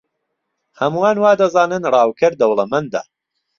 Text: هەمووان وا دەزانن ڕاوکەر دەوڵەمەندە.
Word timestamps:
هەمووان 0.79 1.15
وا 1.23 1.31
دەزانن 1.41 1.83
ڕاوکەر 1.93 2.33
دەوڵەمەندە. 2.41 3.01